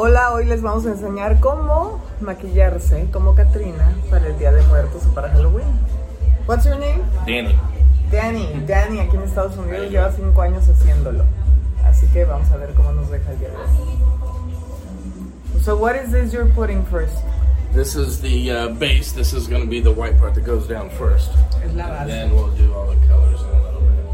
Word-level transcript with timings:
Hola, 0.00 0.32
hoy 0.32 0.44
les 0.44 0.62
vamos 0.62 0.86
a 0.86 0.90
enseñar 0.90 1.40
cómo 1.40 2.00
maquillarse 2.20 3.08
como 3.12 3.34
Katrina 3.34 3.96
para 4.08 4.28
el 4.28 4.38
Día 4.38 4.52
de 4.52 4.62
Muertos 4.68 5.02
o 5.10 5.12
para 5.12 5.28
Halloween. 5.30 5.66
What's 6.46 6.64
your 6.66 6.78
name? 6.78 7.02
Danny. 7.26 7.52
Danny. 8.12 8.64
Danny 8.64 9.00
aquí 9.00 9.16
en 9.16 9.24
Estados 9.24 9.56
Unidos 9.56 9.90
lleva 9.90 10.12
5 10.12 10.40
años 10.40 10.68
haciéndolo. 10.68 11.24
Así 11.84 12.06
que 12.12 12.24
vamos 12.24 12.48
a 12.52 12.56
ver 12.58 12.74
cómo 12.74 12.92
nos 12.92 13.10
deja 13.10 13.32
el 13.32 13.40
día 13.40 13.48
de 13.48 13.56
hoy. 13.56 13.62
So 15.64 15.76
what 15.76 15.96
is 15.96 16.12
this 16.12 16.32
you're 16.32 16.48
putting 16.54 16.84
first? 16.86 17.16
This 17.74 17.96
is 17.96 18.20
the 18.20 18.52
uh, 18.52 18.68
base. 18.78 19.10
This 19.12 19.32
is 19.32 19.48
going 19.48 19.62
to 19.64 19.68
be 19.68 19.80
the 19.80 19.90
white 19.90 20.16
part 20.20 20.36
that 20.36 20.44
goes 20.46 20.68
down 20.68 20.90
first. 20.90 21.32
Es 21.66 21.74
la 21.74 21.86
And 21.86 22.06
base. 22.06 22.14
then 22.14 22.30
we'll 22.36 22.54
do 22.56 22.72
all 22.72 22.86
the 22.86 22.94
colors 23.08 23.40
in 23.42 23.48
a 23.48 23.62
little 23.64 23.80
bit. 23.80 24.06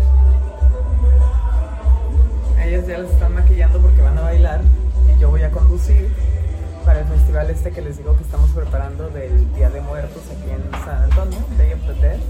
Ellas 2.65 2.87
ya 2.89 2.99
las 3.01 3.11
están 3.11 3.35
maquillando 3.35 3.79
porque 3.83 4.01
van 4.01 4.17
a 4.17 4.23
bailar 4.23 4.63
voy 5.35 5.43
a 5.43 5.51
conducir 5.51 6.13
para 6.85 7.01
el 7.01 7.07
festival 7.07 7.51
este 7.51 7.73
que 7.73 7.83
les 7.83 7.99
digo 7.99 8.17
que 8.17 8.23
estamos 8.23 8.51
preparando 8.51 9.11
del 9.11 9.53
Día 9.55 9.69
de 9.69 9.81
Muertos 9.81 10.23
aquí 10.31 10.49
en 10.49 10.71
San 10.85 11.03
Antonio, 11.03 11.41
the 11.59 11.95
Dead. 11.95 12.21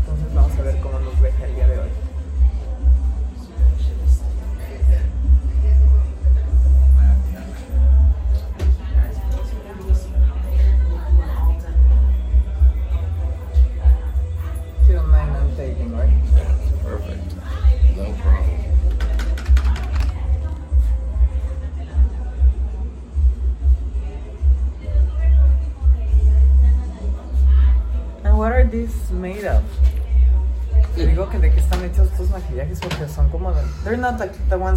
Entonces 0.00 0.34
vamos 0.34 0.58
a 0.58 0.62
ver 0.62 0.80
cómo 0.80 0.98
nos 0.98 1.20
deja 1.20 1.44
el 1.44 1.54
día 1.54 1.66
de 1.66 1.78
hoy. 1.78 2.07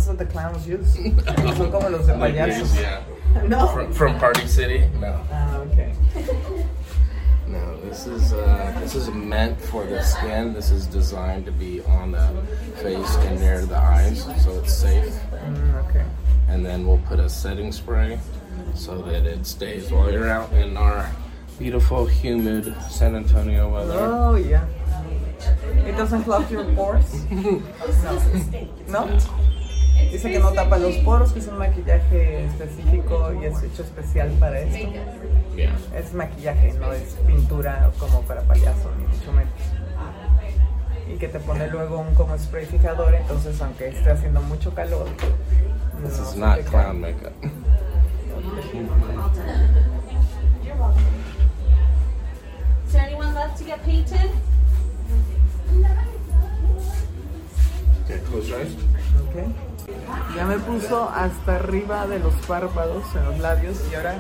Like 0.08 0.18
the 0.18 0.18
ones 0.18 0.18
that 0.18 0.18
the 0.18 0.32
clowns 0.32 0.68
use. 0.68 0.94
Son 1.58 1.72
como 1.72 1.90
los 1.90 2.06
de 2.08 2.14
payasos. 2.14 2.80
yeah. 2.80 3.02
No. 3.48 3.68
From, 3.68 3.94
from 3.94 4.20
Party 4.20 4.46
City? 4.46 4.84
No. 5.00 5.20
Ah, 5.32 5.58
okay. 5.60 5.94
No, 7.48 7.82
this 7.82 8.08
is 8.08 8.32
uh, 8.32 8.78
this 8.80 8.96
is 8.96 9.10
meant 9.10 9.60
for 9.60 9.86
the 9.86 10.02
skin. 10.02 10.54
This 10.54 10.72
is 10.72 10.86
designed 10.86 11.46
to 11.48 11.52
be 11.52 11.82
on 11.84 12.12
the 12.14 12.26
face 12.78 13.16
and 13.18 13.42
near 13.42 13.66
the 13.66 13.76
eyes, 13.76 14.24
so 14.42 14.52
it's 14.60 14.74
safe. 14.74 15.12
Mm, 15.34 15.90
okay. 15.90 16.06
And 16.48 16.66
then 16.66 16.88
we'll 16.88 17.02
put 17.10 17.20
a 17.20 17.28
setting 17.28 17.74
spray 17.74 18.20
so 18.74 19.02
that 19.02 19.26
it 19.26 19.46
stays 19.46 19.92
while 19.92 20.10
you're 20.10 20.30
out 20.30 20.54
in 20.54 20.78
our 20.78 21.12
beautiful, 21.60 22.06
humid 22.06 22.74
San 22.90 23.18
Antonio 23.18 23.68
weather. 23.68 24.00
Oh, 24.00 24.36
yeah. 24.36 24.66
It 25.86 25.98
doesn't 25.98 26.24
clog 26.24 26.50
your 26.50 26.64
pores? 26.74 27.26
No. 27.30 27.62
¿No? 28.88 29.20
Dice 30.12 30.30
que 30.30 30.40
no 30.40 30.52
tapa 30.52 30.78
los 30.78 30.95
poros, 30.98 31.31
que 31.31 31.40
es 31.40 31.48
un 31.48 31.58
maquillaje 31.58 32.45
específico 32.45 33.31
y 33.42 33.45
es 33.45 33.64
hecho 33.64 33.84
especial 33.84 34.30
para 34.40 34.59
esto. 34.59 34.92
Yeah. 35.56 35.78
Es 35.95 36.14
maquillaje, 36.14 36.73
no 36.73 36.92
es 36.92 37.16
pintura 37.26 37.92
como 37.98 38.22
para 38.23 38.42
payaso, 38.42 38.92
ni 38.98 39.06
mucho 39.06 39.32
menos. 39.32 39.54
Y 41.14 41.17
que 41.17 41.28
te 41.28 41.39
pone 41.39 41.67
luego 41.67 42.00
un 42.00 42.14
como 42.16 42.38
spray 42.38 42.66
fijador, 42.66 43.16
entonces 43.16 43.62
aunque 43.62 43.88
esté 43.88 44.12
haciendo 44.12 44.42
mucho 44.42 44.76
calor. 44.76 45.08
This 46.04 46.17
no 46.17 46.23
is 46.23 46.36
not 46.36 46.59
clown 46.66 47.00
makeup. 47.00 47.34
Is 52.86 52.94
there 52.94 53.04
anyone 53.04 53.34
left 53.34 53.58
to 53.59 53.64
get 53.64 53.82
painted? 53.84 54.20
Hasta 60.92 61.56
arriba 61.56 62.06
de 62.06 62.20
los 62.20 62.34
párpados, 62.48 63.04
en 63.16 63.26
los 63.26 63.40
labios, 63.40 63.78
y 63.90 63.96
ahora 63.96 64.16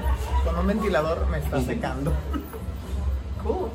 con 0.45 0.57
un 0.57 0.67
ventilador 0.67 1.27
me 1.27 1.39
está 1.39 1.61
secando. 1.61 2.13
cool. 3.43 3.69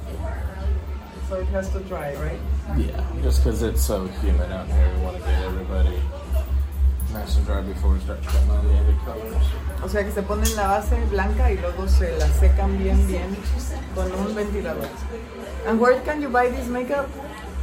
So 1.28 1.36
it 1.36 1.48
has 1.48 1.68
to 1.70 1.80
dry, 1.80 2.14
right? 2.14 2.40
Yeah, 2.78 3.02
just 3.22 3.44
because 3.44 3.62
it's 3.62 3.82
so 3.82 4.06
humid 4.22 4.50
out 4.50 4.66
here, 4.66 4.90
we 4.96 5.04
want 5.04 5.16
to 5.18 5.22
get 5.22 5.42
everybody 5.44 6.00
nice 7.12 7.36
and 7.36 7.44
dry 7.44 7.60
before 7.62 7.92
we 7.92 8.00
start 8.00 8.22
the 8.22 8.28
other 8.28 8.96
colors. 9.04 9.44
O 9.82 9.88
sea 9.88 10.02
que 10.02 10.12
se 10.12 10.22
ponen 10.22 10.54
la 10.56 10.68
base 10.68 10.96
blanca 11.10 11.52
y 11.52 11.58
luego 11.58 11.86
se 11.88 12.16
la 12.16 12.28
secan 12.28 12.78
bien, 12.78 13.06
bien 13.06 13.36
con 13.94 14.10
un 14.12 14.34
ventilador. 14.34 14.88
And 15.66 15.80
where 15.80 16.00
can 16.00 16.22
you 16.22 16.28
buy 16.28 16.48
this 16.48 16.68
makeup? 16.68 17.08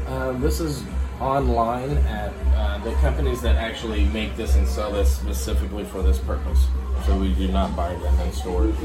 Uh, 0.07 0.33
this 0.33 0.59
is 0.59 0.83
online 1.19 1.97
at 2.07 2.31
uh, 2.55 2.77
the 2.83 2.91
companies 3.01 3.41
that 3.41 3.55
actually 3.55 4.05
make 4.05 4.35
this 4.35 4.55
and 4.55 4.67
sell 4.67 4.91
this 4.91 5.15
specifically 5.15 5.83
for 5.83 6.01
this 6.01 6.19
purpose. 6.19 6.67
So 7.05 7.17
we 7.17 7.33
do 7.33 7.47
not 7.49 7.75
buy 7.75 7.93
them 7.95 8.19
in 8.21 8.31
stores. 8.31 8.75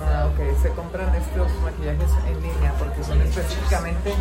Ah, 0.00 0.28
ok. 0.28 0.56
Se 0.62 0.68
compran 0.70 1.14
estos 1.14 1.50
maquillajes 1.62 2.10
en 2.26 2.40
línea 2.42 2.72
porque 2.78 3.02
son 3.02 3.20
específicamente 3.22 4.14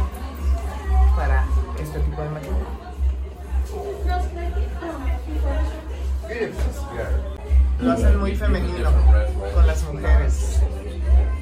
para 1.16 1.46
este 1.80 2.00
tipo 2.00 2.22
de 2.22 2.30
maquillaje. 2.30 2.88
Lo 7.80 7.92
hacen 7.92 8.20
muy 8.20 8.36
femenino 8.36 8.92
con 9.54 9.68
las 9.68 9.84
mujeres. 9.84 10.62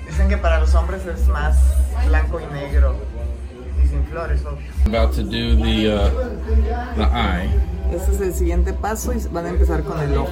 Dicen 0.05 0.29
que 0.29 0.37
para 0.37 0.59
los 0.59 0.73
hombres 0.75 1.05
es 1.05 1.27
más 1.27 1.57
blanco 2.07 2.39
y 2.39 2.45
negro 2.53 2.95
sin 3.87 4.03
flores, 4.05 4.41
obvio. 4.45 4.67
About 4.85 5.13
to 5.15 5.23
do 5.23 5.55
the 5.55 5.87
uh, 5.93 6.09
the 6.95 7.03
eye. 7.03 7.49
Este 7.93 8.11
es 8.13 8.21
el 8.21 8.33
siguiente 8.33 8.73
paso 8.73 9.13
y 9.13 9.19
van 9.31 9.45
a 9.45 9.49
empezar 9.49 9.83
con 9.83 9.99
el 9.99 10.17
ojo. 10.17 10.31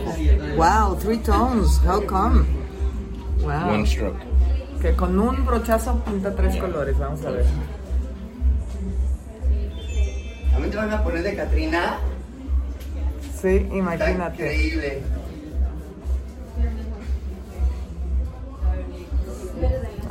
Wow, 0.58 0.96
three 0.98 1.18
tones. 1.20 1.80
How 1.86 2.02
come? 2.06 2.46
Wow. 3.42 3.74
One 3.74 3.86
stroke. 3.86 4.18
Que 4.82 4.94
con 4.96 5.18
un 5.20 5.46
brochazo 5.46 6.04
pinta 6.04 6.36
tres 6.36 6.58
colores. 6.58 6.98
Vamos 6.98 7.24
a 7.26 7.30
ver. 7.32 7.46
¿A 10.56 10.60
mí 10.60 10.70
te 10.70 10.78
van 10.78 10.92
a 10.92 11.04
poner 11.04 11.24
de 11.24 11.36
Catrina? 11.36 11.98
Sí, 13.42 13.48
Está 13.58 13.76
imagínate. 13.76 14.34
increíble. 14.44 15.02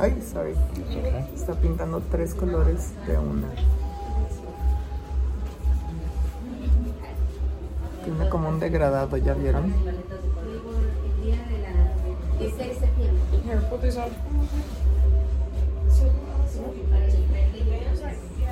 Ay, 0.03 0.21
sorry. 0.21 0.53
Está 1.33 1.53
pintando 1.53 2.01
tres 2.11 2.35
colores 2.35 2.91
de 3.07 3.17
una. 3.17 3.47
Tiene 8.03 8.27
como 8.27 8.49
un 8.49 8.59
degradado, 8.59 9.15
¿ya 9.15 9.33
vieron? 9.33 9.73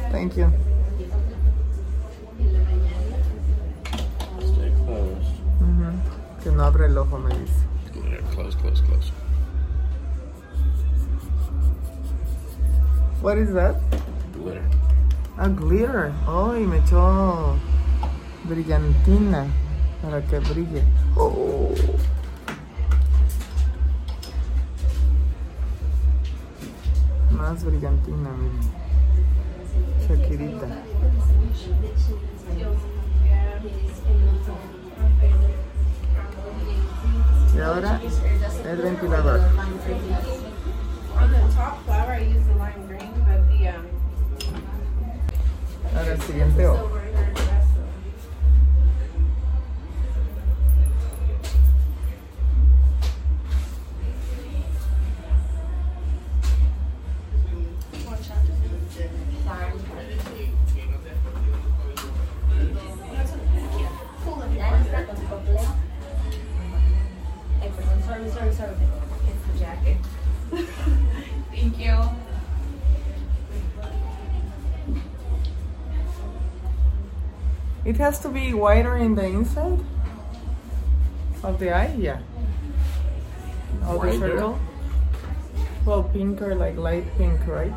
Thank 0.09 0.35
you. 0.35 0.47
Stay 4.40 4.72
closed. 4.85 6.44
Que 6.45 6.50
no 6.51 6.63
abre 6.63 6.85
el 6.85 6.97
ojo, 6.97 7.17
me 7.17 7.35
dice. 7.38 7.66
Close, 8.34 8.57
close, 8.57 8.81
close. 8.84 9.11
What 13.22 13.38
is 13.38 13.54
that? 13.54 13.76
Glitter. 14.34 14.66
Ah, 15.38 15.48
glitter. 15.48 16.12
Oh, 16.28 16.58
y 16.58 16.66
me 16.66 16.78
echó 16.80 17.56
brillantina 18.46 19.46
para 20.02 20.24
que 20.24 20.40
brille. 20.40 20.84
Oh. 21.16 21.72
Más 27.29 27.64
brillantina, 27.64 28.32
miren. 28.32 28.72
Shakirita. 30.08 30.67
Y 37.56 37.59
ahora 37.59 38.02
el 38.66 38.78
ventilador. 38.82 39.41
Top 41.61 41.85
flower, 41.85 42.13
I 42.13 42.22
use 42.22 42.43
the 42.47 42.55
lime 42.55 42.87
green, 42.87 43.13
but 43.28 43.47
the 43.52 43.67
um, 43.67 43.85
Ahora 45.96 46.13
el 46.13 46.22
siguiente 46.22 46.66
ojo. 46.66 47.01
It 77.91 77.97
has 77.97 78.20
to 78.20 78.29
be 78.29 78.53
whiter 78.53 78.96
in 78.96 79.16
the 79.16 79.26
inside 79.26 79.78
of 81.43 81.59
the 81.59 81.76
eye, 81.76 81.93
yeah. 81.99 82.20
Of 83.84 84.02
the 84.02 84.14
circle. 84.17 84.58
Well, 85.85 86.03
pink 86.03 86.41
or 86.41 86.55
like 86.55 86.78
light 86.78 87.03
pink, 87.17 87.46
right? 87.46 87.73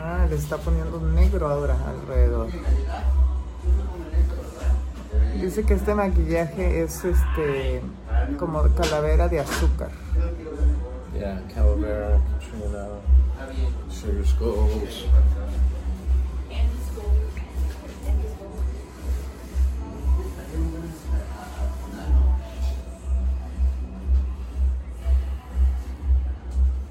Ah, 0.00 0.24
le 0.30 0.36
está 0.36 0.56
poniendo 0.56 0.98
negro 1.12 1.46
ahora 1.46 1.76
alrededor. 1.86 2.48
Dice 5.38 5.62
que 5.66 5.74
este 5.74 5.94
maquillaje 5.94 6.82
es 6.82 7.04
este 7.04 7.82
como 8.38 8.62
calavera 8.74 9.28
de 9.28 9.40
azúcar. 9.40 9.90
Yeah, 11.12 11.38
Calavera, 11.54 12.18
Katrina, 12.40 12.88
Sugar 13.90 14.26
Skulls. 14.26 15.06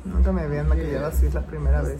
Nunca 0.03 0.31
me 0.31 0.41
habían 0.41 0.67
maquillado 0.67 1.07
así, 1.07 1.29
la 1.29 1.41
primera 1.41 1.81
vez. 1.81 1.99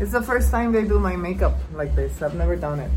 It's 0.00 0.12
the 0.12 0.22
first 0.22 0.50
time 0.50 0.72
they 0.72 0.84
do 0.84 0.98
my 1.00 1.16
makeup 1.16 1.56
like 1.74 1.94
this. 1.96 2.22
I've 2.22 2.34
never 2.34 2.56
done 2.56 2.80
it. 2.80 2.90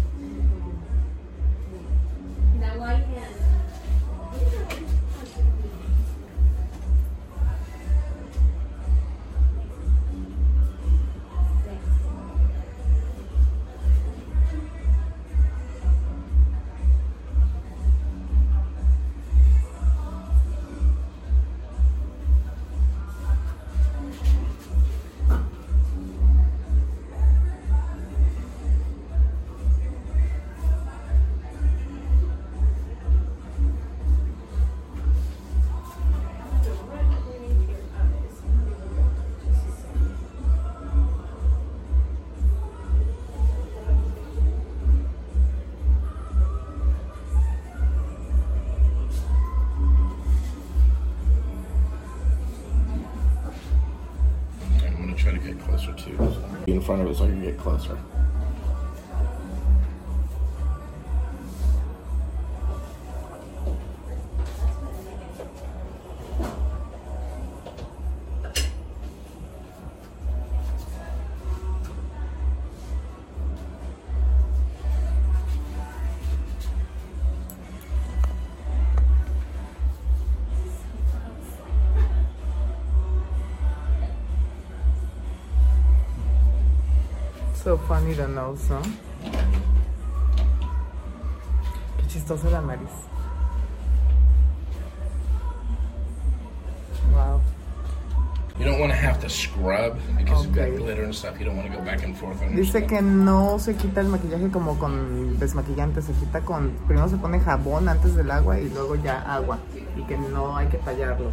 Get 55.43 55.59
closer 55.59 55.93
to. 55.93 56.17
So 56.17 56.57
be 56.65 56.73
in 56.73 56.81
front 56.81 57.01
of 57.01 57.09
it 57.09 57.15
so 57.15 57.25
I 57.25 57.27
can 57.27 57.41
get 57.41 57.57
closer. 57.57 57.97
Funny 87.91 88.13
the 88.13 88.25
nose, 88.25 88.69
¿no? 88.69 88.81
Qué 91.97 92.07
chistosa 92.07 92.49
la 92.49 92.61
nariz. 92.61 92.89
Wow. 97.13 97.41
You 98.57 98.63
don't 98.63 98.79
want 98.79 98.93
to 98.93 98.97
have 98.97 99.19
to 99.19 99.29
scrub 99.29 99.97
because 100.17 100.45
you've 100.45 100.57
Okay. 100.57 100.71
got 100.71 100.77
glitter 100.79 101.03
and 101.03 101.13
stuff. 101.13 101.38
You 101.38 101.45
don't 101.47 101.57
want 101.57 101.69
to 101.69 101.77
go 101.77 101.83
back 101.83 102.05
and 102.05 102.15
forth 102.15 102.41
on 102.41 102.55
Dice 102.55 102.85
que 102.88 103.01
no 103.01 103.59
se 103.59 103.75
quita 103.75 103.99
el 103.99 104.07
maquillaje 104.07 104.49
como 104.51 104.79
con 104.79 105.38
desmaquillante, 105.38 106.01
se 106.01 106.13
quita 106.13 106.39
con... 106.39 106.69
Primero 106.88 107.09
se 107.09 107.17
pone 107.17 107.41
jabón 107.41 107.89
antes 107.89 108.15
del 108.15 108.31
agua 108.31 108.57
y 108.57 108.69
luego 108.69 108.95
ya 108.95 109.19
agua. 109.35 109.59
Y 109.97 110.03
que 110.03 110.17
no 110.17 110.55
hay 110.55 110.67
que 110.67 110.77
tallarlo. 110.77 111.31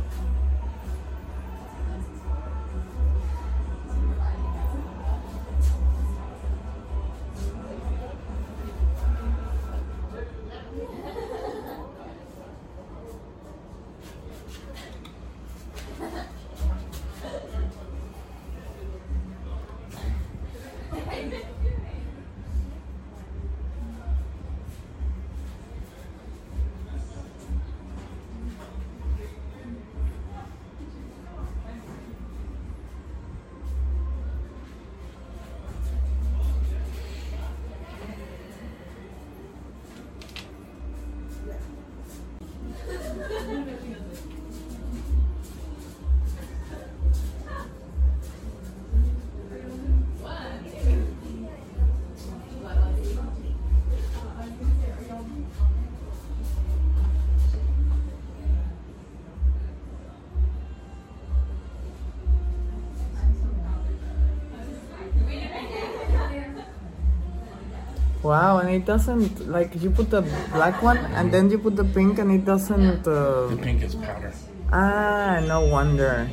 Wow, 68.22 68.58
and 68.58 68.70
it 68.70 68.84
doesn't... 68.84 69.48
Like, 69.48 69.76
you 69.80 69.90
put 69.90 70.10
the 70.10 70.22
black 70.52 70.82
one 70.82 70.98
and 71.14 71.30
then 71.32 71.50
you 71.50 71.58
put 71.58 71.76
the 71.76 71.84
pink 71.84 72.18
and 72.18 72.32
it 72.32 72.44
doesn't... 72.44 73.06
uh, 73.06 73.46
The 73.48 73.58
pink 73.62 73.82
is 73.82 73.94
powder. 73.94 74.32
Ah, 74.72 75.40
no 75.46 75.60
wonder. 75.60 76.26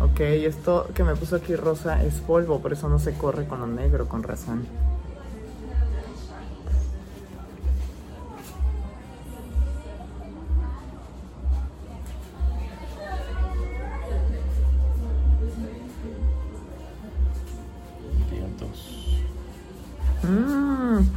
Ok, 0.00 0.20
esto 0.20 0.88
que 0.94 1.04
me 1.04 1.14
puso 1.14 1.36
aquí 1.36 1.54
rosa 1.56 2.02
es 2.02 2.14
polvo, 2.20 2.60
por 2.60 2.72
eso 2.72 2.88
no 2.88 2.98
se 2.98 3.12
corre 3.12 3.46
con 3.46 3.60
lo 3.60 3.66
negro, 3.66 4.08
con 4.08 4.22
razón. 4.22 4.66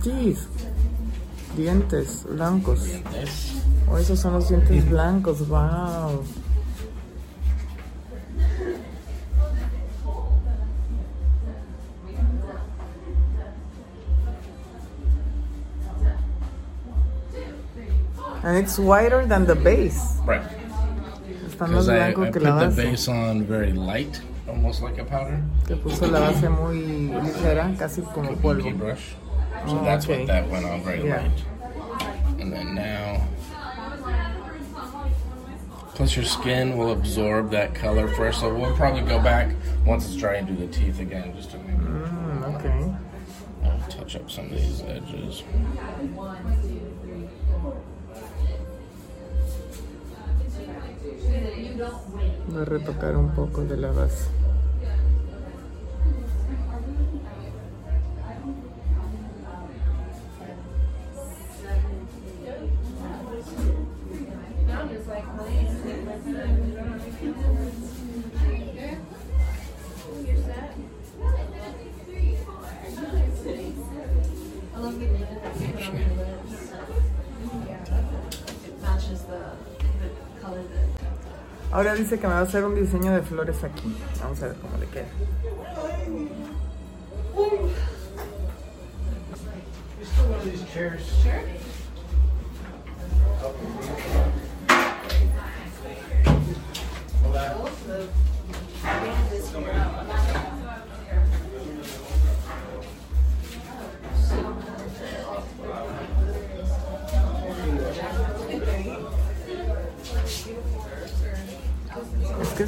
Teeth. 0.04 0.48
Dientes 1.56 2.26
blancos. 2.30 2.84
Dientes. 2.84 3.54
Oh, 3.90 3.98
esos 3.98 4.20
son 4.20 4.34
los 4.34 4.50
dientes 4.50 4.88
blancos, 4.90 5.48
wow. 5.48 6.24
And 18.44 18.58
it's 18.58 18.78
whiter 18.78 19.26
than 19.26 19.46
the 19.46 19.56
base. 19.56 20.20
Right. 20.26 20.42
Está 21.48 21.66
más 21.68 21.86
Because 21.86 21.90
I, 21.90 21.96
blanco 21.96 22.24
I 22.24 22.26
que 22.32 22.40
put 22.40 22.44
la 22.44 22.60
the 22.60 22.76
base. 22.76 22.76
base 22.90 23.08
on 23.08 23.44
very 23.44 23.72
light 23.72 24.22
almost 24.48 24.82
like 24.82 25.00
a 25.00 25.06
powder. 25.06 25.40
Que 25.66 25.76
puso 25.78 26.08
la 26.12 26.20
base 26.20 26.50
muy 26.50 27.10
ligera, 27.22 27.74
casi 27.78 28.02
como 28.02 28.36
polvo. 28.36 28.70
brush. 28.78 29.14
So 29.68 29.80
Oh, 29.80 29.84
that's 29.84 30.06
okay. 30.06 30.20
what 30.20 30.28
that 30.28 30.50
went 30.50 30.66
on 30.66 30.82
very 30.84 31.04
Yeah. 31.08 31.22
light. 31.22 31.44
And 32.40 32.52
then 32.52 32.76
now, 32.76 33.22
plus 35.96 36.16
your 36.16 36.26
skin 36.26 36.78
will 36.78 36.92
absorb 36.92 37.52
that 37.52 37.74
color 37.74 38.08
first. 38.08 38.40
So 38.42 38.54
we'll 38.54 38.76
probably 38.76 39.02
go 39.02 39.20
back 39.22 39.50
once 39.86 40.06
it's 40.08 40.16
dry 40.18 40.36
and 40.36 40.48
do 40.48 40.56
the 40.56 40.68
teeth 40.68 41.00
again, 41.00 41.34
just 41.36 41.52
to 41.52 41.58
maybe 41.60 41.84
Mm, 41.86 42.56
ok. 42.56 42.94
uh, 43.64 43.88
touch 43.90 44.16
up 44.16 44.30
some 44.30 44.46
of 44.46 44.52
these 44.52 44.82
edges. 44.82 45.44
Voy 52.48 52.62
a 52.62 52.66
retocar 52.66 53.16
un 53.16 53.34
poco 53.36 53.64
de 53.64 53.78
la 53.78 53.92
base. 53.92 54.28
Ahora 81.72 81.96
dice 81.96 82.20
que 82.20 82.28
me 82.28 82.34
va 82.34 82.40
a 82.40 82.44
hacer 82.44 82.66
un 82.66 82.76
diseño 82.76 83.14
de 83.14 83.22
flores 83.22 83.64
aquí. 83.64 83.96
Vamos 84.22 84.44
a 84.44 84.48
ver 84.48 84.56
cómo 84.58 84.78
le 84.78 84.88
queda. 84.88 85.06
Que 90.74 90.92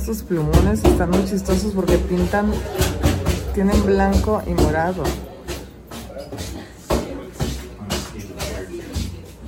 estos 0.07 0.21
plumones 0.21 0.83
están 0.83 1.09
muy 1.09 1.25
chistosos 1.25 1.73
porque 1.73 1.97
pintan, 1.97 2.51
tienen 3.55 3.83
blanco 3.87 4.39
y 4.45 4.51
morado. 4.51 5.03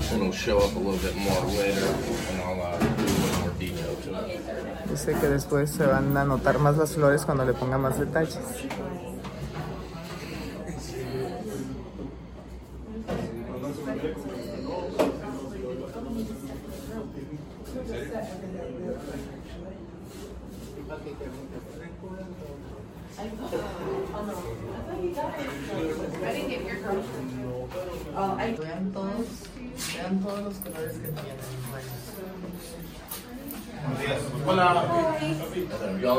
I'll 0.09 0.23
uh. 0.23 0.97
Dice 4.89 5.13
que 5.13 5.27
después 5.27 5.69
se 5.69 5.85
van 5.85 6.17
a 6.17 6.23
notar 6.23 6.57
más 6.57 6.75
las 6.75 6.93
flores 6.93 7.23
cuando 7.23 7.45
le 7.45 7.53
ponga 7.53 7.77
más 7.77 7.99
detalles. 7.99 8.39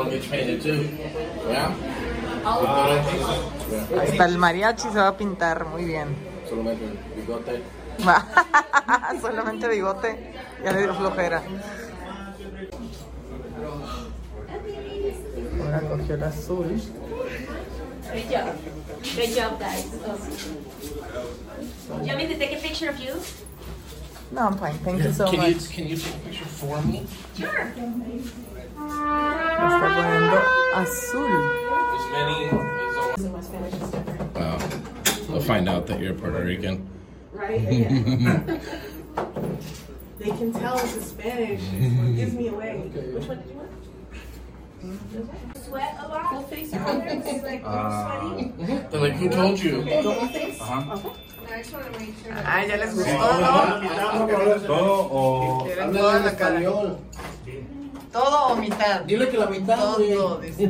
Get 0.09 0.29
painted 0.29 0.61
too. 0.61 0.89
Yeah? 1.47 1.73
Hasta 4.01 4.25
el 4.25 4.37
mariachi 4.37 4.89
se 4.89 4.97
va 4.99 5.07
a 5.09 5.17
pintar 5.17 5.65
muy 5.65 5.85
bien. 5.85 6.15
Solamente 6.49 6.85
bigote. 7.15 7.61
Solamente 9.21 9.67
bigote, 9.67 10.33
ya 10.63 10.71
le 10.71 10.79
dio 10.83 10.93
flojera. 10.95 11.43
Ahora 15.61 15.81
cogió 15.81 16.15
el 16.15 16.23
azul. 16.23 16.81
Great 18.09 18.29
job. 18.31 18.55
Great 19.15 19.35
job, 19.35 19.59
guys. 19.59 19.85
Do 19.91 19.97
you 22.01 22.07
want 22.07 22.17
me 22.17 22.27
to 22.27 22.37
take 22.39 22.53
a 22.53 22.61
picture 22.61 22.89
of 22.89 22.99
you? 22.99 23.13
No, 24.31 24.41
I'm 24.47 24.57
fine. 24.57 24.77
Thank 24.79 25.03
you 25.03 25.11
so 25.11 25.25
Can 25.25 25.41
you 25.41 25.55
much. 25.55 25.69
can 25.69 25.87
you 25.87 25.97
take 25.97 26.15
a 26.15 26.19
picture 26.19 26.45
for 26.45 26.81
me? 26.83 27.05
Sure. 27.37 27.73
Me 29.59 29.65
está 29.65 29.87
poniendo 29.95 30.37
azul. 30.75 31.27
As 31.95 32.05
many 32.13 32.37
as 32.45 32.59
Wow. 34.35 34.57
They'll 35.27 35.41
find 35.41 35.67
out 35.67 35.85
that 35.87 35.99
you're 35.99 36.13
Puerto 36.13 36.43
Rican. 36.43 36.87
Right? 37.33 37.61
Yeah. 37.61 37.89
they 40.19 40.29
can 40.31 40.53
tell 40.53 40.77
it's 40.79 40.95
in 40.95 41.01
Spanish. 41.03 41.61
It 41.73 42.15
gives 42.15 42.33
me 42.33 42.47
away. 42.47 42.89
Which 42.93 43.27
one 43.27 43.37
did 43.39 43.49
you 43.49 43.55
want? 43.57 43.69
Sweat 45.65 45.97
a 45.99 46.07
lot? 46.07 46.29
Full 46.29 46.43
face 46.43 46.71
products? 46.71 47.43
Like, 47.43 47.61
sweaty? 47.61 48.53
They're 48.89 49.01
like, 49.01 49.13
who 49.13 49.29
told 49.29 49.59
you? 49.59 49.83
Full 50.01 50.27
face? 50.29 50.59
No, 50.59 50.65
I 51.51 51.57
just 51.57 51.73
want 51.73 51.93
to 51.93 51.99
make 51.99 52.15
sure. 52.23 52.33
Ah, 52.45 52.63
ya 52.63 52.75
les 52.77 52.93
gustó, 52.95 53.11
¿no? 53.41 54.67
¿Todo 54.67 55.09
o.? 55.11 55.63
Quieren 55.65 55.91
toda 55.93 56.19
la 56.19 56.31
cara. 56.37 56.59
¿Todo 58.11 58.47
o 58.47 58.55
mitad? 58.55 59.01
Dile 59.01 59.29
que 59.29 59.37
la 59.37 59.45
mitad. 59.47 59.77
Todo, 59.77 60.37
dice. 60.39 60.69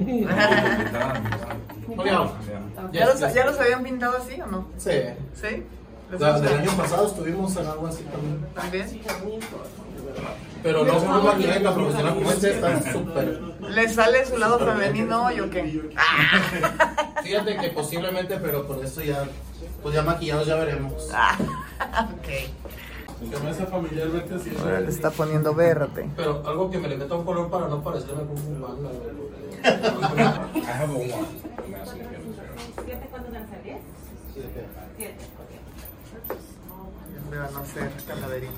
¿Ya 2.92 3.06
los, 3.06 3.20
¿Ya 3.34 3.46
los 3.46 3.60
habían 3.60 3.84
pintado 3.84 4.18
así 4.18 4.40
o 4.42 4.48
no? 4.48 4.68
Sí. 4.78 4.92
¿Sí? 5.34 5.64
¿Les 6.12 6.20
La- 6.20 6.32
gusta? 6.32 6.50
del 6.50 6.60
año 6.60 6.72
pasado 6.78 7.08
estuvimos 7.08 7.56
en 7.56 7.68
algo 7.68 7.88
así 7.88 8.04
también. 8.04 8.46
¿También? 8.54 9.02
Pero 10.64 10.84
no 10.84 10.94
con 10.98 11.08
una 11.10 11.20
maquineta 11.20 11.74
profesional 11.74 12.16
como 12.16 12.32
este, 12.32 12.52
está 12.52 12.92
súper. 12.92 13.42
¿Le 13.62 13.90
sale 13.90 14.26
su 14.26 14.38
lado 14.38 14.60
femenino 14.60 15.32
y 15.32 15.40
o 15.40 15.50
qué? 15.50 15.64
Fíjate 17.24 17.58
que 17.58 17.70
posiblemente, 17.70 18.38
pero 18.38 18.68
por 18.68 18.84
eso 18.84 19.02
ya. 19.02 19.24
Pues 19.82 19.96
ya 19.96 20.02
maquillados 20.02 20.46
ya 20.48 20.56
veremos. 20.56 21.10
Ah, 21.14 21.38
ok. 22.14 22.28
Así. 24.36 24.56
Ahora 24.60 24.80
le 24.80 24.90
está 24.90 25.12
poniendo 25.12 25.54
verde. 25.54 26.10
Pero 26.16 26.42
algo 26.48 26.72
que 26.72 26.78
me 26.78 26.88
le 26.88 26.98
meta 26.98 27.16
un 27.16 27.26
color 27.26 27.50
para 27.50 27.68
no 27.68 27.84
parecerme 27.84 28.24
como 28.26 28.48
un 28.48 28.62
banda. 28.62 28.90
I 29.62 30.62
have 30.62 30.90
a 30.90 30.94
one. 30.94 31.28
I'm 31.66 31.76
asking 31.76 32.02
if 32.02 32.12
you 32.12 32.20
a 37.32 37.40
van 37.40 37.56
a 37.56 37.60
hacer 37.60 37.92
calaveritas. 38.08 38.56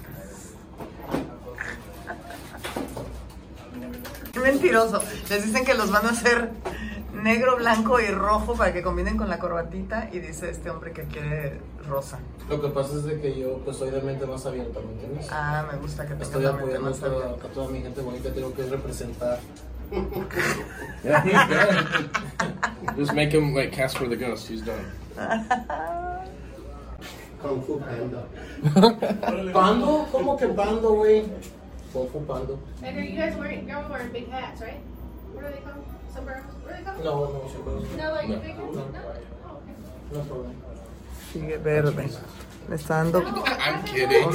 Qué 4.31 4.39
mentiroso. 4.39 5.01
Les 5.29 5.45
dicen 5.45 5.65
que 5.65 5.73
los 5.73 5.91
van 5.91 6.05
a 6.05 6.09
hacer 6.09 6.51
negro, 7.21 7.57
blanco 7.57 7.99
y 7.99 8.07
rojo 8.07 8.55
para 8.55 8.73
que 8.73 8.81
combinen 8.81 9.17
con 9.17 9.29
la 9.29 9.39
corbatita 9.39 10.09
y 10.11 10.19
dice 10.19 10.49
este 10.49 10.69
hombre 10.69 10.91
que 10.91 11.03
quiere 11.03 11.59
rosa. 11.87 12.19
Lo 12.49 12.61
que 12.61 12.69
pasa 12.69 12.95
es 12.95 13.03
de 13.03 13.21
que 13.21 13.39
yo 13.39 13.59
pues 13.63 13.77
soy 13.77 13.91
de 13.91 14.01
mente 14.01 14.25
más 14.25 14.45
abierta, 14.45 14.79
¿me 14.79 14.91
entiendes? 14.93 15.27
Ah, 15.31 15.65
me 15.71 15.77
gusta 15.77 16.05
que 16.05 16.13
Estoy 16.21 16.43
la 16.43 16.53
mente 16.53 16.75
apoyando 16.75 16.89
a 16.89 16.93
toda, 16.93 17.29
a 17.31 17.53
toda 17.53 17.67
mi 17.69 17.81
gente 17.81 18.01
bonita, 18.01 18.33
tengo 18.33 18.53
que 18.53 18.63
representar. 18.63 19.39
Just 22.97 23.13
make 23.13 23.33
him 23.33 23.53
like 23.53 23.71
Casper 23.73 24.07
the 24.07 24.15
Ghost. 24.15 24.47
He's 24.47 24.61
done. 24.61 24.85
Kung 27.41 27.61
Fu 27.63 27.77
Panda. 27.79 28.23
¿Pando? 29.53 30.07
¿Cómo 30.11 30.37
que 30.37 30.47
pando, 30.47 30.93
güey? 30.95 31.25
Kung 31.91 32.07
Fu 32.09 32.25
Pando. 32.25 32.57
And 32.83 32.97
are 32.97 33.03
you 33.03 33.17
guys 33.17 33.35
wearing, 33.35 33.67
wearing 33.67 34.11
big 34.13 34.29
hats, 34.29 34.61
right? 34.61 34.79
What 35.33 35.43
are 35.43 35.51
they? 35.51 35.61
Sombreros? 36.13 36.43
Are 36.67 36.73
they? 36.73 37.03
No, 37.03 37.13
no, 37.25 37.47
siempre. 37.49 37.73
No, 37.97 38.05
like 38.13 38.27
No. 38.29 38.35
No? 38.35 38.83
Oh, 39.45 39.57
okay. 39.57 39.75
No 40.11 40.19
problema. 40.21 40.53
Sigue 41.31 41.57
verde. 41.57 42.05
Le 42.69 42.75
está 42.75 42.95
dando 43.03 43.19
I'm 43.21 43.83
kidding. 43.83 44.29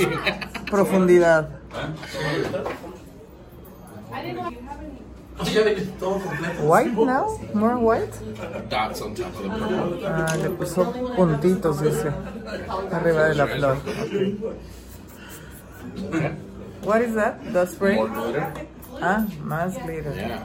profundidad. 0.66 1.44
I 4.12 4.22
didn't 4.22 4.36
know 4.36 4.50
you 4.50 4.60
have 4.62 4.80
any. 4.80 5.02
White 6.66 6.96
now? 6.96 7.38
More 7.52 7.78
white? 7.78 8.14
Dots 8.70 9.02
on 9.02 9.14
top 9.14 9.34
of 9.36 9.42
the 9.42 9.48
purple. 9.50 10.06
Ah, 10.06 10.34
le 10.42 10.50
puso 10.50 10.92
puntitos, 11.14 11.80
dice. 11.82 12.10
Arriba 12.90 13.28
de 13.28 13.34
la 13.34 13.46
flor. 13.46 13.76
What 16.82 17.02
is 17.02 17.14
that? 17.14 17.52
The 17.52 17.66
spray? 17.66 17.96
More 17.96 18.08
glitter. 18.08 18.52
Ah, 19.02 19.26
más 19.44 19.76
glitter. 19.84 20.14
Yeah. 20.14 20.42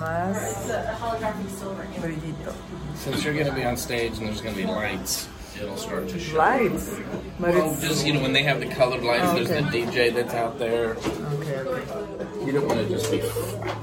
Más 0.00 0.66
The 0.68 2.00
brillito. 2.00 2.52
Since 2.96 3.24
you're 3.24 3.34
going 3.34 3.46
to 3.46 3.52
be 3.52 3.64
on 3.64 3.76
stage 3.76 4.18
and 4.18 4.26
there's 4.28 4.40
going 4.40 4.54
to 4.54 4.60
be 4.60 4.66
lights, 4.66 5.28
it'll 5.60 5.76
start 5.76 6.08
to 6.08 6.18
show. 6.18 6.36
Lights. 6.38 6.96
But 7.40 7.54
Well, 7.54 7.72
it's 7.72 7.80
just 7.82 8.06
you 8.06 8.12
know, 8.14 8.20
when 8.20 8.32
they 8.32 8.42
have 8.44 8.60
the 8.60 8.66
colored 8.66 9.02
lights, 9.02 9.32
there's 9.34 9.48
the 9.48 9.62
DJ 9.70 10.12
that's 10.14 10.34
out 10.34 10.58
there. 10.58 10.96
okay, 10.96 11.58
okay. 11.58 12.46
You 12.46 12.52
don't 12.52 12.66
want 12.68 12.80
to 12.80 12.88
just 12.88 13.10
be 13.10 13.18
flat. 13.20 13.76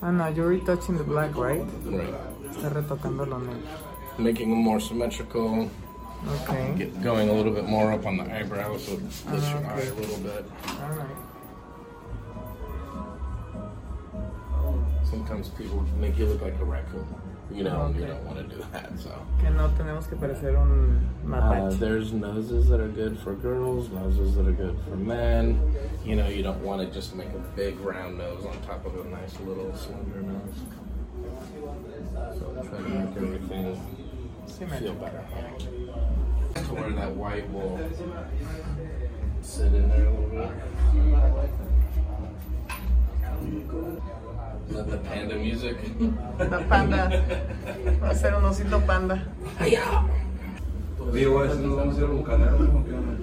Ah, 0.00 0.10
no, 0.12 0.28
you're 0.28 0.48
retouching 0.48 0.96
the 0.96 1.04
black, 1.04 1.34
right? 1.36 1.62
Right. 1.84 2.14
Está 2.52 2.70
retocando 2.70 3.26
lo 3.28 3.38
negro. 3.38 3.68
Making 4.18 4.50
them 4.50 4.58
more 4.62 4.80
symmetrical, 4.80 5.68
Okay. 6.42 6.74
get 6.76 7.02
going 7.02 7.28
a 7.28 7.32
little 7.32 7.52
bit 7.52 7.64
more 7.66 7.92
up 7.92 8.04
on 8.06 8.16
the 8.16 8.24
eyebrows, 8.24 8.84
so 8.86 8.92
it 8.94 9.02
lifts 9.02 9.50
your 9.50 9.62
Ah, 9.66 9.74
eye 9.74 9.80
a 9.82 9.94
little 9.94 10.18
bit. 10.18 10.44
Alright. 10.82 11.16
Sometimes 15.08 15.48
people 15.50 15.86
make 15.98 16.18
you 16.18 16.26
look 16.26 16.42
like 16.42 16.58
a 16.60 16.64
raccoon. 16.64 17.06
You 17.50 17.64
know, 17.64 17.86
and 17.86 17.96
you 17.96 18.06
don't 18.06 18.22
want 18.24 18.36
to 18.38 18.56
do 18.56 18.62
that. 18.72 18.90
So 18.98 19.10
Que 19.40 19.48
no 19.50 19.68
tenemos 19.68 20.06
que 20.06 20.16
parecer 20.18 20.54
un 20.54 21.32
uh, 21.32 21.70
there's 21.78 22.12
noses 22.12 22.68
that 22.68 22.78
are 22.78 22.88
good 22.88 23.18
for 23.18 23.34
girls, 23.34 23.88
noses 23.88 24.34
that 24.36 24.46
are 24.46 24.52
good 24.52 24.76
for 24.84 24.96
men. 24.96 25.74
You 26.04 26.16
know, 26.16 26.28
you 26.28 26.42
don't 26.42 26.62
want 26.62 26.86
to 26.86 26.92
just 26.92 27.14
make 27.14 27.28
a 27.28 27.38
big 27.56 27.80
round 27.80 28.18
nose 28.18 28.44
on 28.44 28.60
top 28.66 28.84
of 28.84 28.94
a 28.98 29.08
nice 29.08 29.38
little 29.40 29.74
slender 29.74 30.20
nose. 30.20 30.60
So 32.38 32.52
try 32.68 32.78
to 32.82 32.88
make 32.88 33.16
everything 33.16 33.80
feel 34.78 34.94
better. 34.94 35.24
To 36.54 36.74
where 36.74 36.90
that 36.90 37.12
white 37.14 37.48
will 37.50 37.78
sit 39.40 39.72
in 39.72 39.88
there 39.88 40.06
a 40.06 40.10
little 40.10 40.28
bit. 40.28 40.50
The 44.68 44.98
panda 44.98 45.34
music? 45.36 45.76
La 46.38 46.60
panda. 46.68 47.08
Va 48.02 48.10
a 48.10 48.14
ser 48.14 48.34
un 48.34 48.44
osito 48.44 48.80
panda. 48.80 49.24
Digo, 51.12 51.38
vamos 51.38 51.96
a 51.96 51.98
ir 51.98 52.04
a 52.04 52.08
Bucanero, 52.08 52.58
¿no? 52.58 52.84
¿Qué 52.84 52.94
onda? 52.94 53.16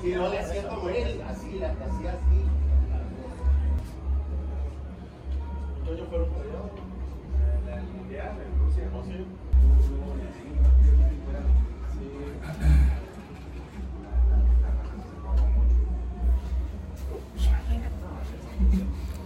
Si 0.00 0.14
no 0.14 0.28
le 0.28 0.38
hacía 0.38 0.68
como 0.68 0.88
él, 0.90 1.20
así, 1.28 1.58
la 1.58 1.68
hacía 1.70 2.12
así. 2.12 2.44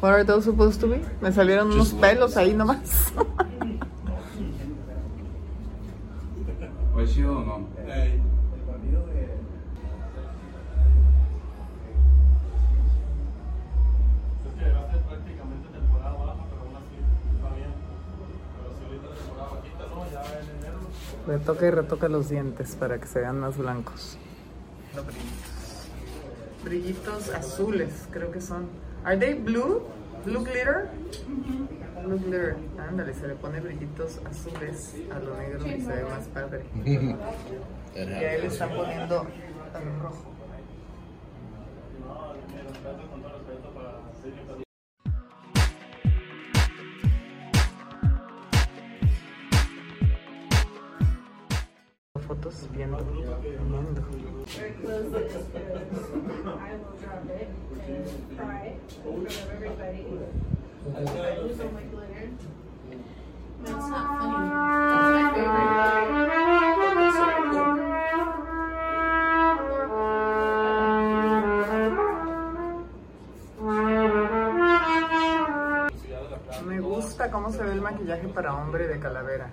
What 0.01 0.11
are 0.15 0.25
those 0.25 0.45
supposed 0.47 0.81
to 0.81 0.89
be? 0.89 1.01
Me 1.21 1.31
salieron 1.31 1.71
unos 1.71 1.93
pelos 1.93 2.37
ahí 2.37 2.55
nomás. 2.55 3.13
Retoca 21.27 21.67
y 21.67 21.71
retoca 21.71 22.09
los 22.09 22.29
dientes 22.29 22.75
para 22.77 22.99
que 22.99 23.07
se 23.07 23.21
vean 23.21 23.39
más 23.39 23.57
blancos. 23.57 24.19
Brillitos 26.65 27.29
azules, 27.31 28.09
creo 28.11 28.31
que 28.31 28.41
son. 28.41 28.69
Are 29.05 29.17
they 29.17 29.35
blue? 29.35 29.83
Blue 30.25 30.45
glitter? 30.45 30.89
Blue 32.05 32.19
glitter. 32.19 32.57
Ándale, 32.79 33.15
se 33.15 33.29
le 33.29 33.35
pone 33.35 33.61
brillitos 33.61 34.21
azules 34.25 34.95
a 35.13 35.19
lo 35.19 35.37
negro 35.37 35.67
y 35.67 35.81
se 35.81 35.93
ve 35.93 36.05
más 36.05 36.27
padre. 36.29 36.65
Y 37.95 37.99
ahí 37.99 38.07
le 38.09 38.37
happens. 38.37 38.53
están 38.55 38.71
poniendo 38.71 39.21
al 39.21 40.01
rojo. 40.01 40.33
Me 76.67 76.81
gusta 76.81 77.31
cómo 77.31 77.53
se 77.53 77.63
ve 77.63 77.73
el 77.73 77.81
maquillaje 77.81 78.27
para 78.29 78.55
hombre 78.55 78.89
de 78.89 78.99
calavera. 78.99 79.49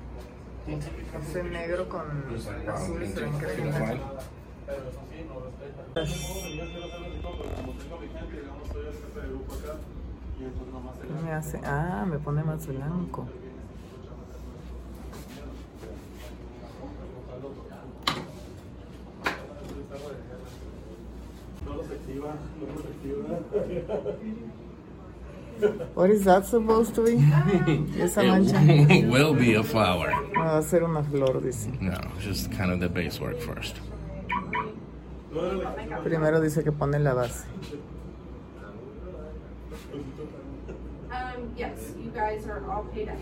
Ese 0.70 1.44
negro 1.44 1.90
con 1.90 2.02
azul 2.68 3.06
se 3.08 3.22
ve 3.22 3.28
increíble. 3.28 4.00
¿Qué 11.02 11.24
me 11.24 11.32
hace? 11.32 11.60
Ah, 11.64 12.06
me 12.08 12.20
pone 12.20 12.44
más 12.44 12.68
blanco. 12.68 13.28
What 25.94 26.10
is 26.10 26.24
that 26.24 26.46
supposed 26.46 26.96
to 26.96 27.04
be? 27.04 27.18
Esa 28.02 28.24
mancha. 28.24 28.56
It 28.62 29.08
will 29.16 29.34
be 29.34 29.56
a 29.56 29.64
flower. 29.64 30.10
No, 30.34 30.44
va 30.44 30.58
a 30.60 30.64
ser 30.64 30.84
una 30.84 31.04
flor, 31.04 31.42
dice. 31.42 31.68
No, 31.82 32.00
just 32.22 32.52
kind 32.52 32.72
of 32.72 32.80
the 32.80 32.88
base 32.88 33.20
work 33.20 33.40
first. 33.40 33.76
Primero 36.04 36.40
dice 36.42 36.64
que 36.64 36.72
pone 36.72 37.00
la 37.04 37.14
base. 37.14 37.44
Um, 41.12 41.54
yes, 41.58 41.94
you 41.98 42.12
guys 42.12 42.48
are 42.48 42.64
all 42.72 42.84
paid 42.94 43.10
up. 43.10 43.18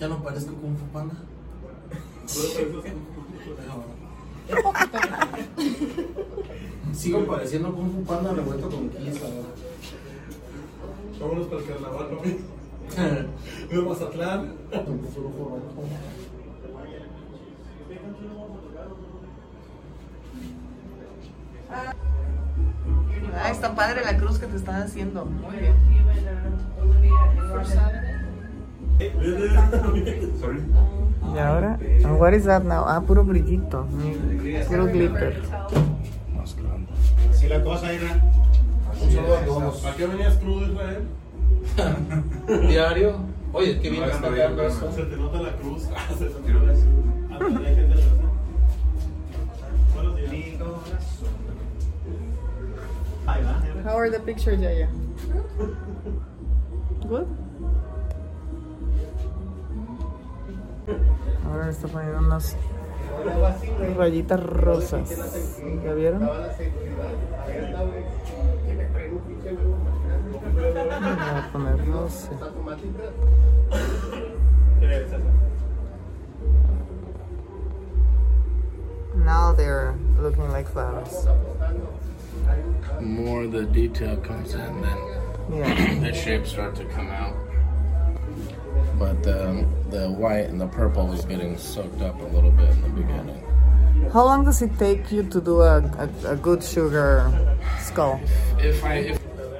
Ya 0.00 0.08
no 0.08 0.16
parezco 0.22 0.54
Kung 0.60 0.76
Fu 0.76 0.86
Panda. 0.92 1.14
Sigo 6.92 7.26
pareciendo 7.26 7.72
Kung 7.72 7.90
Fu 7.90 8.04
Panda 8.04 8.32
revuelto 8.32 8.68
con 8.68 8.88
Kiss 8.90 9.20
ahora. 9.22 9.48
Vámonos 11.20 11.46
para 11.46 11.60
el 11.60 11.66
carnaval, 11.66 12.06
¿no? 12.12 12.22
De 13.68 13.82
Mazatlán. 13.82 14.52
Ah, 23.34 23.50
está 23.50 23.74
padre 23.74 24.04
la 24.04 24.16
cruz 24.18 24.38
que 24.38 24.46
te 24.46 24.56
están 24.56 24.82
haciendo. 24.82 25.24
Muy 25.24 25.56
bien. 25.56 25.74
Y 31.34 31.38
ahora, 31.38 31.78
what 32.18 32.32
is 32.34 32.44
that 32.44 32.62
now? 32.62 32.84
Ah, 32.86 33.00
puro 33.00 33.24
brillito. 33.24 33.86
Puro 34.68 34.86
glitter. 34.86 35.42
Así 37.42 37.48
la 37.48 37.64
cosa, 37.64 37.92
Israel. 37.92 38.20
Un 39.02 39.10
saludo 39.10 39.36
a 39.36 39.44
todos. 39.44 39.84
¿A 39.84 39.96
qué 39.96 40.06
venías 40.06 40.36
crudo, 40.36 40.64
Israel? 40.64 41.08
Diario. 42.68 43.16
Oye, 43.52 43.80
qué 43.80 43.90
bien 43.90 44.04
está 44.04 44.28
acá. 44.28 44.70
Se 44.92 45.02
te 45.02 45.16
nota 45.16 45.42
la 45.42 45.56
cruz. 45.56 45.88
Ah, 45.92 46.06
se 46.16 46.26
te 46.26 46.52
la 46.52 46.60
ah, 47.32 47.38
pues, 47.38 47.52
How 53.84 53.98
are 53.98 54.08
the 54.08 54.20
pictures, 54.20 54.60
Yaya? 54.60 54.88
Good? 57.08 57.26
Ahora 61.50 61.70
está 61.70 61.88
poniendo 61.88 62.18
unas 62.20 62.56
rayitas 63.96 64.42
rosas. 64.42 65.58
¿Ya 65.84 65.92
vieron? 65.94 66.20
Voy 66.20 66.34
a 70.60 71.48
poner 71.52 71.86
rosa. 71.86 72.30
Now 79.14 79.52
they're 79.52 79.94
looking 80.18 80.50
like 80.50 80.68
flowers. 80.68 81.26
More 83.00 83.46
the 83.46 83.64
detail 83.64 84.16
comes 84.18 84.54
in, 84.54 84.80
then 84.80 84.98
Yeah. 85.50 85.94
the 86.00 86.12
shapes 86.14 86.50
start 86.50 86.74
to 86.76 86.84
come 86.86 87.10
out. 87.10 87.34
But 89.02 89.24
the, 89.24 89.66
the 89.90 90.14
white 90.14 90.46
and 90.46 90.60
the 90.60 90.68
purple 90.68 91.10
is 91.12 91.24
getting 91.24 91.58
soaked 91.58 92.00
up 92.02 92.22
a 92.22 92.28
little 92.30 92.52
bit 92.52 92.70
in 92.70 92.82
the 92.82 92.88
beginning. 93.02 93.42
How 94.12 94.22
long 94.22 94.44
does 94.44 94.62
it 94.62 94.78
take 94.78 95.10
you 95.10 95.24
to 95.24 95.40
do 95.40 95.60
a, 95.60 95.82
a, 95.98 96.06
a 96.30 96.36
good 96.36 96.62
sugar 96.62 97.26
skull? 97.80 98.20
If 98.62 98.84
I 98.84 99.10
if 99.10 99.18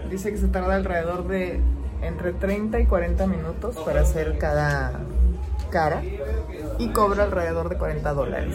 Dice 0.09 0.31
que 0.31 0.39
se 0.39 0.47
tarda 0.47 0.77
alrededor 0.77 1.27
de 1.27 1.61
entre 2.03 2.35
30 2.35 2.79
y 2.79 2.87
40 2.87 3.27
minutos 3.27 3.75
para 3.85 4.03
hacer 4.03 4.39
cada 4.39 5.01
cara 5.71 6.05
y 6.79 6.89
cobra 6.91 7.25
alrededor 7.25 7.69
de 7.69 7.79
40 7.79 8.15
dólares 8.15 8.55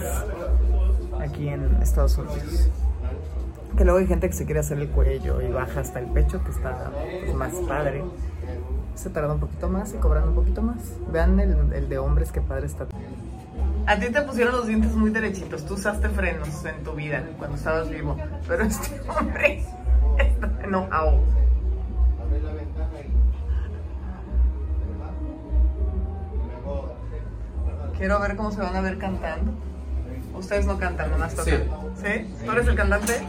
aquí 1.19 1.49
en 1.49 1.81
Estados 1.81 2.17
Unidos. 2.17 2.69
Que 3.75 3.83
luego 3.83 3.99
hay 3.99 4.07
gente 4.07 4.29
que 4.29 4.35
se 4.35 4.45
quiere 4.45 4.61
hacer 4.61 4.79
el 4.79 4.87
cuello 4.87 5.41
y 5.41 5.51
baja 5.51 5.81
hasta 5.81 5.99
el 5.99 6.05
pecho, 6.07 6.41
que 6.45 6.51
está 6.51 6.91
pues, 7.25 7.33
más 7.33 7.53
padre. 7.67 8.05
Se 8.97 9.11
tarda 9.11 9.31
un 9.31 9.39
poquito 9.39 9.69
más 9.69 9.93
y 9.93 9.97
cobran 9.97 10.27
un 10.27 10.33
poquito 10.35 10.63
más. 10.63 10.77
Vean 11.11 11.39
el, 11.39 11.71
el 11.71 11.87
de 11.87 11.99
hombres, 11.99 12.31
que 12.31 12.41
padre 12.41 12.65
está. 12.65 12.87
A 13.85 13.99
ti 13.99 14.11
te 14.11 14.21
pusieron 14.23 14.55
los 14.55 14.65
dientes 14.65 14.93
muy 14.95 15.11
derechitos. 15.11 15.65
Tú 15.65 15.75
usaste 15.75 16.09
frenos 16.09 16.65
en 16.65 16.83
tu 16.83 16.93
vida 16.93 17.23
cuando 17.37 17.57
estabas 17.57 17.89
vivo. 17.89 18.17
Pero 18.47 18.63
este 18.63 18.99
hombre 19.09 19.63
está 20.17 20.49
enojado. 20.63 21.19
Quiero 27.97 28.19
ver 28.19 28.35
cómo 28.35 28.51
se 28.51 28.61
van 28.61 28.75
a 28.75 28.81
ver 28.81 28.97
cantando. 28.97 29.51
Ustedes 30.33 30.65
no 30.65 30.77
cantan, 30.77 31.11
nomás 31.11 31.35
tocan. 31.35 31.63
Sí. 31.95 32.35
¿Tú 32.45 32.51
eres 32.51 32.67
el 32.67 32.75
cantante? 32.75 33.21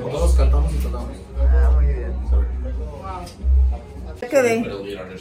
Todos 0.00 0.34
cantamos 0.34 0.72
y 0.72 0.78
tocamos. 0.78 1.10
Ah, 1.38 1.70
muy 1.74 1.86
bien. 1.86 2.12
Quedé. 4.28 4.70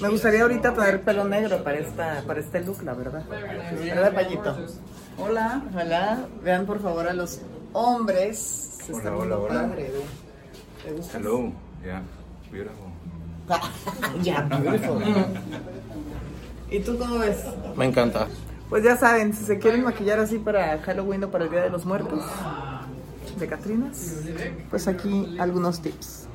Me 0.01 0.09
gustaría 0.09 0.41
ahorita 0.43 0.73
traer 0.73 1.01
pelo 1.01 1.23
negro 1.23 1.63
para 1.63 1.77
esta, 1.79 2.23
para 2.27 2.39
este 2.39 2.61
look, 2.61 2.83
la 2.83 2.93
verdad. 2.93 3.23
¿Verdad, 3.29 4.13
Payito? 4.13 4.57
Hola. 5.17 5.63
Hola. 5.73 6.25
Vean 6.43 6.65
por 6.65 6.81
favor 6.81 7.07
a 7.07 7.13
los 7.13 7.39
hombres. 7.73 8.37
Se 8.85 8.91
está 8.91 9.15
Hola, 9.15 9.37
hola, 9.37 9.37
hola. 9.37 9.67
padre. 9.69 9.91
¿Te 10.83 10.91
gusta? 10.91 11.17
Hello. 11.17 11.51
Yeah. 11.83 12.01
Beautiful. 12.51 12.89
Ya, 14.23 14.41
beautiful. 14.43 15.03
¿Y 16.69 16.79
tú 16.81 16.97
cómo 16.99 17.17
ves? 17.19 17.37
me 17.75 17.85
encanta. 17.85 18.27
Pues 18.69 18.83
ya 18.83 18.95
saben, 18.95 19.33
si 19.33 19.43
se 19.45 19.57
quieren 19.57 19.83
maquillar 19.83 20.19
así 20.19 20.37
para 20.37 20.77
Halloween 20.79 21.23
o 21.23 21.31
para 21.31 21.45
el 21.45 21.49
Día 21.49 21.61
de 21.63 21.71
los 21.71 21.83
Muertos 21.85 22.23
de 23.39 23.47
Catrinas, 23.47 24.17
pues 24.69 24.87
aquí 24.87 25.35
algunos 25.39 25.81
tips. 25.81 26.27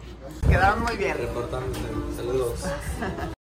Quedaron 0.48 0.82
muy 0.82 0.96
bien. 0.96 1.16
Importante. 1.20 1.78
Saludos. 2.16 2.60